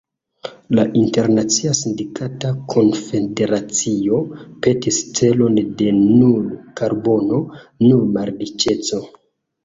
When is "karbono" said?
6.81-7.43